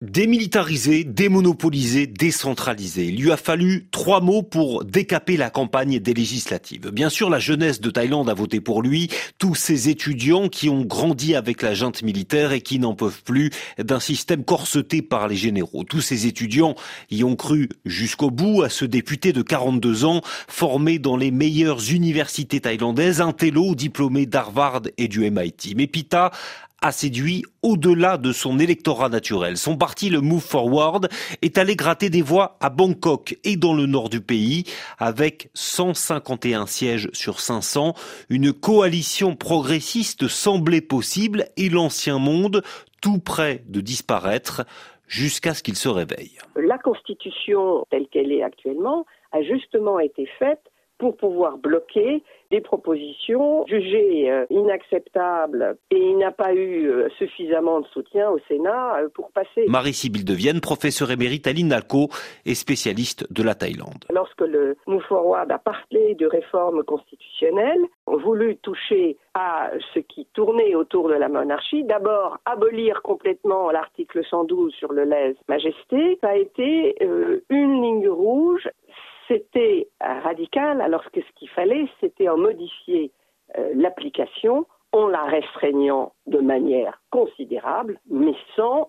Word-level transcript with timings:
Démilitariser, 0.00 1.02
démonopoliser, 1.02 2.06
décentraliser. 2.06 3.06
Il 3.06 3.20
lui 3.20 3.32
a 3.32 3.36
fallu 3.36 3.88
trois 3.90 4.20
mots 4.20 4.44
pour 4.44 4.84
décaper 4.84 5.36
la 5.36 5.50
campagne 5.50 5.98
des 5.98 6.14
législatives. 6.14 6.90
Bien 6.92 7.08
sûr, 7.08 7.28
la 7.28 7.40
jeunesse 7.40 7.80
de 7.80 7.90
Thaïlande 7.90 8.30
a 8.30 8.34
voté 8.34 8.60
pour 8.60 8.80
lui, 8.80 9.10
tous 9.38 9.56
ces 9.56 9.88
étudiants 9.88 10.48
qui 10.48 10.68
ont 10.68 10.84
grandi 10.84 11.34
avec 11.34 11.62
la 11.62 11.74
junte 11.74 12.04
militaire 12.04 12.52
et 12.52 12.60
qui 12.60 12.78
n'en 12.78 12.94
peuvent 12.94 13.24
plus 13.24 13.50
d'un 13.76 13.98
système 13.98 14.44
corseté 14.44 15.02
par 15.02 15.26
les 15.26 15.34
généraux. 15.34 15.82
Tous 15.82 16.00
ces 16.00 16.28
étudiants 16.28 16.76
y 17.10 17.24
ont 17.24 17.34
cru 17.34 17.68
jusqu'au 17.84 18.30
bout 18.30 18.62
à 18.62 18.68
ce 18.68 18.84
député 18.84 19.32
de 19.32 19.42
42 19.42 20.04
ans, 20.04 20.20
formé 20.46 21.00
dans 21.00 21.16
les 21.16 21.32
meilleures 21.32 21.90
universités 21.90 22.60
thaïlandaises, 22.60 23.20
un 23.20 23.32
télo 23.32 23.74
diplômé 23.74 24.26
d'Harvard 24.26 24.82
et 24.96 25.08
du 25.08 25.28
MIT. 25.28 25.74
Mais 25.74 25.88
Pita 25.88 26.30
a 26.80 26.92
séduit 26.92 27.44
au-delà 27.62 28.16
de 28.16 28.32
son 28.32 28.58
électorat 28.58 29.08
naturel. 29.08 29.56
Son 29.56 29.76
parti, 29.76 30.10
le 30.10 30.20
Move 30.20 30.42
Forward, 30.42 31.08
est 31.42 31.58
allé 31.58 31.74
gratter 31.76 32.10
des 32.10 32.22
voix 32.22 32.56
à 32.60 32.70
Bangkok 32.70 33.36
et 33.44 33.56
dans 33.56 33.74
le 33.74 33.86
nord 33.86 34.08
du 34.08 34.20
pays, 34.20 34.64
avec 34.98 35.50
151 35.54 36.66
sièges 36.66 37.08
sur 37.12 37.40
500. 37.40 37.94
Une 38.30 38.52
coalition 38.52 39.34
progressiste 39.34 40.28
semblait 40.28 40.80
possible 40.80 41.46
et 41.56 41.68
l'ancien 41.68 42.18
monde 42.18 42.62
tout 43.02 43.18
près 43.18 43.62
de 43.68 43.80
disparaître 43.80 44.64
jusqu'à 45.06 45.54
ce 45.54 45.62
qu'il 45.62 45.76
se 45.76 45.88
réveille. 45.88 46.38
La 46.56 46.78
Constitution 46.78 47.84
telle 47.90 48.06
qu'elle 48.08 48.30
est 48.30 48.42
actuellement 48.42 49.06
a 49.32 49.42
justement 49.42 49.98
été 49.98 50.28
faite 50.38 50.60
pour 50.98 51.16
pouvoir 51.16 51.58
bloquer 51.58 52.22
des 52.50 52.60
propositions 52.60 53.66
jugées 53.66 54.30
euh, 54.30 54.46
inacceptables 54.50 55.76
et 55.90 55.98
il 55.98 56.18
n'a 56.18 56.32
pas 56.32 56.54
eu 56.54 56.88
euh, 56.88 57.08
suffisamment 57.18 57.80
de 57.80 57.86
soutien 57.88 58.30
au 58.30 58.38
Sénat 58.48 58.96
euh, 58.96 59.08
pour 59.14 59.30
passer. 59.32 59.66
Marie-Sybille 59.68 60.24
de 60.24 60.32
Vienne, 60.32 60.60
professeure 60.60 61.10
émérite 61.10 61.46
à 61.46 61.52
l'INALCO 61.52 62.08
et 62.46 62.54
spécialiste 62.54 63.30
de 63.32 63.42
la 63.42 63.54
Thaïlande. 63.54 64.04
Lorsque 64.10 64.40
le 64.40 64.76
Move 64.86 65.02
Forward 65.02 65.50
a 65.52 65.58
parlé 65.58 66.14
de 66.14 66.26
réforme 66.26 66.82
constitutionnelle, 66.84 67.80
ont 68.06 68.18
voulu 68.18 68.56
toucher 68.56 69.16
à 69.34 69.70
ce 69.94 70.00
qui 70.00 70.26
tournait 70.32 70.74
autour 70.74 71.08
de 71.08 71.14
la 71.14 71.28
monarchie, 71.28 71.84
d'abord 71.84 72.38
abolir 72.46 73.02
complètement 73.02 73.70
l'article 73.70 74.24
112 74.24 74.72
sur 74.72 74.92
le 74.92 75.04
lèse-majesté, 75.04 76.18
ça 76.20 76.30
a 76.30 76.36
été 76.36 76.96
une 77.50 77.82
ligne 77.82 78.08
rouge 78.08 78.68
c'était 79.28 79.87
radical, 80.20 80.80
alors 80.80 81.10
que 81.10 81.20
ce 81.20 81.32
qu'il 81.36 81.48
fallait, 81.48 81.86
c'était 82.00 82.28
en 82.28 82.36
modifier 82.36 83.12
euh, 83.56 83.72
l'application 83.74 84.66
en 84.92 85.06
la 85.08 85.24
restreignant 85.24 86.12
de 86.26 86.38
manière 86.38 87.00
considérable, 87.10 88.00
mais 88.10 88.34
sans 88.56 88.88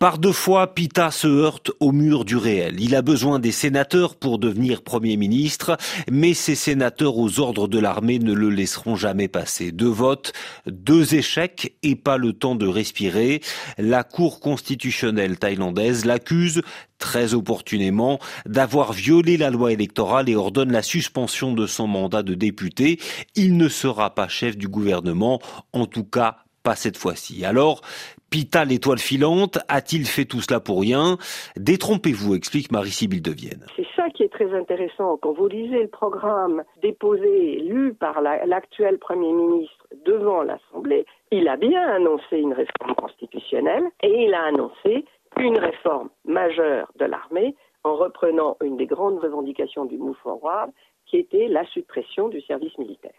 Par 0.00 0.18
deux 0.18 0.32
fois, 0.32 0.74
Pita 0.74 1.10
se 1.10 1.26
heurte 1.26 1.70
au 1.78 1.92
mur 1.92 2.24
du 2.24 2.38
réel. 2.38 2.80
Il 2.80 2.94
a 2.94 3.02
besoin 3.02 3.38
des 3.38 3.52
sénateurs 3.52 4.16
pour 4.16 4.38
devenir 4.38 4.80
Premier 4.82 5.18
ministre, 5.18 5.76
mais 6.10 6.32
ces 6.32 6.54
sénateurs 6.54 7.18
aux 7.18 7.38
ordres 7.38 7.68
de 7.68 7.78
l'armée 7.78 8.18
ne 8.18 8.32
le 8.32 8.48
laisseront 8.48 8.96
jamais 8.96 9.28
passer. 9.28 9.72
Deux 9.72 9.90
votes, 9.90 10.32
deux 10.66 11.14
échecs 11.14 11.76
et 11.82 11.96
pas 11.96 12.16
le 12.16 12.32
temps 12.32 12.54
de 12.54 12.66
respirer. 12.66 13.42
La 13.76 14.04
Cour 14.04 14.40
constitutionnelle 14.40 15.38
thaïlandaise 15.38 16.06
l'accuse 16.06 16.62
très 16.96 17.34
opportunément 17.34 18.20
d'avoir 18.46 18.94
violé 18.94 19.36
la 19.36 19.50
loi 19.50 19.72
électorale 19.72 20.30
et 20.30 20.36
ordonne 20.36 20.72
la 20.72 20.82
suspension 20.82 21.52
de 21.52 21.66
son 21.66 21.86
mandat 21.86 22.22
de 22.22 22.34
député. 22.34 22.98
Il 23.36 23.58
ne 23.58 23.68
sera 23.68 24.14
pas 24.14 24.28
chef 24.28 24.56
du 24.56 24.68
gouvernement, 24.68 25.40
en 25.74 25.84
tout 25.84 26.04
cas 26.04 26.38
pas 26.62 26.76
cette 26.76 26.96
fois-ci. 26.96 27.44
Alors, 27.44 27.80
Pita 28.30 28.64
l'étoile 28.64 29.00
filante, 29.00 29.58
a-t-il 29.68 30.06
fait 30.06 30.24
tout 30.24 30.40
cela 30.40 30.60
pour 30.60 30.80
rien? 30.80 31.16
Détrompez-vous, 31.56 32.36
explique 32.36 32.70
Marie-Sybille 32.70 33.22
de 33.22 33.32
Vienne. 33.32 33.66
C'est 33.74 33.88
ça 33.96 34.08
qui 34.10 34.22
est 34.22 34.28
très 34.28 34.54
intéressant. 34.54 35.16
Quand 35.16 35.32
vous 35.32 35.48
lisez 35.48 35.82
le 35.82 35.88
programme 35.88 36.62
déposé, 36.80 37.56
lu 37.58 37.92
par 37.92 38.20
l'actuel 38.22 38.98
Premier 38.98 39.32
ministre 39.32 39.88
devant 40.06 40.42
l'Assemblée, 40.42 41.06
il 41.32 41.48
a 41.48 41.56
bien 41.56 41.82
annoncé 41.82 42.38
une 42.38 42.52
réforme 42.52 42.94
constitutionnelle 42.94 43.84
et 44.04 44.26
il 44.26 44.32
a 44.32 44.44
annoncé 44.44 45.04
une 45.36 45.58
réforme 45.58 46.10
majeure 46.24 46.92
de 47.00 47.06
l'armée 47.06 47.56
en 47.82 47.96
reprenant 47.96 48.56
une 48.62 48.76
des 48.76 48.86
grandes 48.86 49.18
revendications 49.18 49.86
du 49.86 49.96
Move 49.96 50.16
Forward, 50.22 50.70
qui 51.06 51.16
était 51.16 51.48
la 51.48 51.64
suppression 51.66 52.28
du 52.28 52.40
service 52.42 52.76
militaire, 52.78 53.14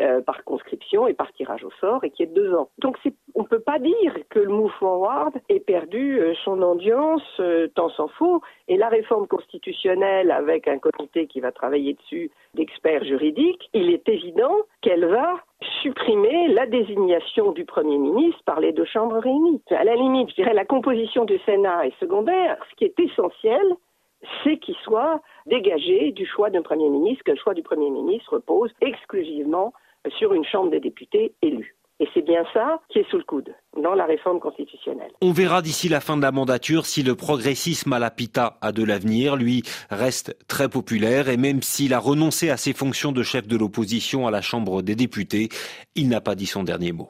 euh, 0.00 0.20
par 0.20 0.44
conscription 0.44 1.06
et 1.06 1.14
par 1.14 1.32
tirage 1.32 1.64
au 1.64 1.70
sort 1.80 2.04
et 2.04 2.10
qui 2.10 2.22
est 2.22 2.26
de 2.26 2.34
deux 2.34 2.54
ans. 2.54 2.68
Donc 2.78 2.96
on 3.34 3.42
ne 3.42 3.46
peut 3.46 3.60
pas 3.60 3.78
dire 3.78 4.14
que 4.30 4.38
le 4.38 4.48
Move 4.48 4.72
Forward 4.78 5.34
ait 5.48 5.60
perdu 5.60 6.18
euh, 6.18 6.34
son 6.44 6.62
audience, 6.62 7.22
euh, 7.40 7.68
tant 7.74 7.88
s'en 7.90 8.08
faut. 8.08 8.40
Et 8.68 8.76
la 8.76 8.88
réforme 8.88 9.26
constitutionnelle, 9.26 10.30
avec 10.30 10.68
un 10.68 10.78
comité 10.78 11.26
qui 11.26 11.40
va 11.40 11.52
travailler 11.52 11.94
dessus 11.94 12.30
d'experts 12.54 13.04
juridiques, 13.04 13.68
il 13.74 13.90
est 13.90 14.08
évident 14.08 14.54
qu'elle 14.80 15.06
va 15.06 15.36
supprimer 15.82 16.48
la 16.48 16.66
désignation 16.66 17.52
du 17.52 17.64
Premier 17.64 17.98
ministre 17.98 18.42
par 18.44 18.60
les 18.60 18.72
deux 18.72 18.84
chambres 18.84 19.18
réunies. 19.18 19.60
À 19.70 19.84
la 19.84 19.94
limite, 19.94 20.30
je 20.30 20.36
dirais 20.36 20.54
la 20.54 20.64
composition 20.64 21.24
du 21.24 21.38
Sénat 21.40 21.86
est 21.86 21.98
secondaire. 22.00 22.56
Ce 22.70 22.76
qui 22.76 22.84
est 22.84 22.98
essentiel, 22.98 23.62
c'est 24.42 24.58
qu'il 24.58 24.76
soit 24.76 25.20
dégagé 25.46 26.12
du 26.12 26.26
choix 26.26 26.50
d'un 26.50 26.62
Premier 26.62 26.88
ministre, 26.88 27.24
que 27.24 27.32
le 27.32 27.38
choix 27.38 27.54
du 27.54 27.62
Premier 27.62 27.90
ministre 27.90 28.34
repose 28.34 28.72
exclusivement 28.80 29.72
sur 30.18 30.32
une 30.34 30.44
Chambre 30.44 30.70
des 30.70 30.80
députés 30.80 31.34
élue. 31.42 31.76
Et 31.98 32.06
c'est 32.12 32.22
bien 32.22 32.44
ça 32.52 32.82
qui 32.90 32.98
est 32.98 33.10
sous 33.10 33.16
le 33.16 33.24
coude 33.24 33.54
dans 33.82 33.94
la 33.94 34.04
réforme 34.04 34.38
constitutionnelle. 34.38 35.12
On 35.22 35.32
verra 35.32 35.62
d'ici 35.62 35.88
la 35.88 36.00
fin 36.00 36.18
de 36.18 36.22
la 36.22 36.30
mandature 36.30 36.84
si 36.84 37.02
le 37.02 37.14
progressisme 37.14 37.92
à 37.94 37.98
la 37.98 38.10
Pita 38.10 38.58
a 38.60 38.72
de 38.72 38.84
l'avenir. 38.84 39.36
Lui 39.36 39.62
reste 39.88 40.36
très 40.46 40.68
populaire 40.68 41.30
et 41.30 41.38
même 41.38 41.62
s'il 41.62 41.94
a 41.94 41.98
renoncé 41.98 42.50
à 42.50 42.58
ses 42.58 42.74
fonctions 42.74 43.12
de 43.12 43.22
chef 43.22 43.46
de 43.46 43.56
l'opposition 43.56 44.26
à 44.26 44.30
la 44.30 44.42
Chambre 44.42 44.82
des 44.82 44.94
députés, 44.94 45.48
il 45.94 46.08
n'a 46.08 46.20
pas 46.20 46.34
dit 46.34 46.46
son 46.46 46.64
dernier 46.64 46.92
mot. 46.92 47.08